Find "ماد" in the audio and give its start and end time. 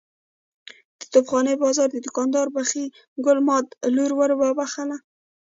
3.47-3.65